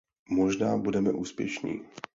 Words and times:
Možná 0.29 0.77
budeme 0.77 1.11
úspěšní. 1.13 1.81